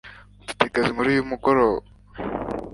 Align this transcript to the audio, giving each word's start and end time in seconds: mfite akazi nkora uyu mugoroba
mfite 0.43 0.61
akazi 0.65 0.91
nkora 0.93 1.09
uyu 1.13 1.29
mugoroba 1.31 1.83